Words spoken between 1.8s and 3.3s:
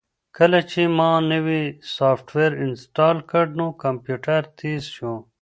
سافټویر انسټال